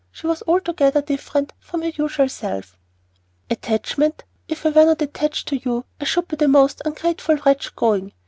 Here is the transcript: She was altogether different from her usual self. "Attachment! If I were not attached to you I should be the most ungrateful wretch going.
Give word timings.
She 0.11 0.25
was 0.25 0.41
altogether 0.47 1.03
different 1.03 1.53
from 1.59 1.83
her 1.83 1.89
usual 1.89 2.27
self. 2.27 2.75
"Attachment! 3.51 4.23
If 4.47 4.65
I 4.65 4.69
were 4.71 4.85
not 4.87 5.03
attached 5.03 5.47
to 5.49 5.57
you 5.63 5.85
I 5.99 6.05
should 6.05 6.27
be 6.27 6.37
the 6.37 6.47
most 6.47 6.81
ungrateful 6.83 7.37
wretch 7.45 7.75
going. 7.75 8.11